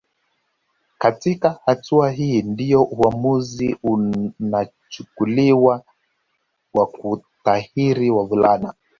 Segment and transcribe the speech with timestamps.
[0.99, 5.83] katika hatua hii ndio uamuzi unachukuliwa
[6.73, 8.73] wa kutahiri wavulana